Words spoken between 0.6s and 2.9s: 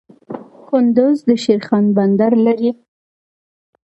کندز د شیرخان بندر لري